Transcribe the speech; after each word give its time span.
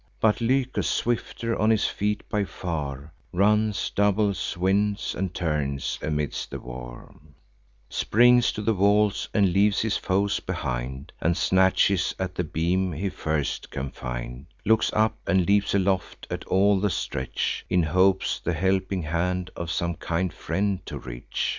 But 0.19 0.41
Lycus, 0.41 0.87
swifter 0.89 1.53
of 1.53 1.69
his 1.69 1.85
feet 1.85 2.27
by 2.27 2.43
far, 2.43 3.13
Runs, 3.31 3.91
doubles, 3.91 4.57
winds 4.57 5.13
and 5.13 5.31
turns, 5.31 5.99
amidst 6.01 6.49
the 6.49 6.59
war; 6.59 7.13
Springs 7.87 8.51
to 8.53 8.63
the 8.63 8.73
walls, 8.73 9.29
and 9.31 9.53
leaves 9.53 9.79
his 9.83 9.97
foes 9.97 10.39
behind, 10.39 11.11
And 11.21 11.37
snatches 11.37 12.15
at 12.17 12.33
the 12.33 12.43
beam 12.43 12.93
he 12.93 13.09
first 13.09 13.69
can 13.69 13.91
find; 13.91 14.47
Looks 14.65 14.91
up, 14.93 15.17
and 15.27 15.45
leaps 15.47 15.75
aloft 15.75 16.25
at 16.31 16.45
all 16.45 16.79
the 16.79 16.89
stretch, 16.89 17.63
In 17.69 17.83
hopes 17.83 18.39
the 18.39 18.53
helping 18.53 19.03
hand 19.03 19.51
of 19.55 19.69
some 19.69 19.93
kind 19.93 20.33
friend 20.33 20.83
to 20.87 20.97
reach. 20.97 21.49